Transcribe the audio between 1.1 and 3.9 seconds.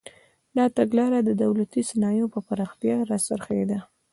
د دولتي صنایعو پر پراختیا راڅرخېده.